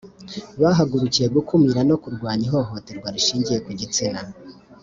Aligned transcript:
Bahagurikiye 0.61 1.27
gukumira 1.35 1.79
no 1.89 1.95
kurwanya 2.03 2.43
ihohoterwa 2.49 3.07
rishingiye 3.15 3.59
ku 3.65 3.71
gitsina 3.79 4.21